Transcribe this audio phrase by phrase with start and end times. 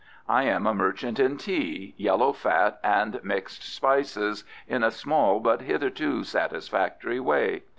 [0.27, 5.61] "I am a merchant in tea, yellow fat, and mixed spices, in a small but
[5.61, 7.61] hitherto satisfactory way."